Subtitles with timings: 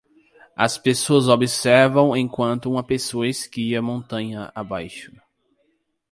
[0.57, 5.11] As pessoas observam enquanto uma pessoa esquia montanha abaixo.